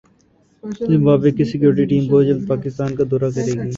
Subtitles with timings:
[0.83, 3.59] Zimbabwe کی security team بہت جلد پاکستان کا دورہ کریگی